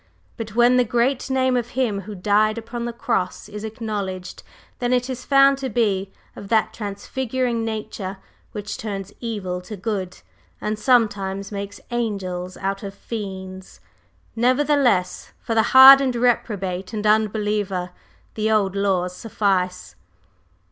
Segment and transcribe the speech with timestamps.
[0.35, 4.41] But when the great Name of Him who died upon the Cross is acknowledged,
[4.79, 8.17] then it is found to be of that transfiguring nature
[8.51, 10.17] which turns evil to good,
[10.59, 13.79] and sometimes makes angels out of fiends.
[14.35, 17.91] Nevertheless, for the hardened reprobate and unbeliever
[18.33, 19.95] the old laws suffice."